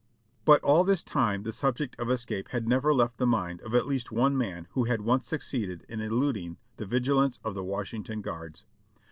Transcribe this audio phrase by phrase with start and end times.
[0.45, 3.85] But all this time the subject of escape had never left the mind of at
[3.85, 8.23] least one man who had once succeeded in eluding the vigil ance of the Washington
[8.23, 8.65] guards.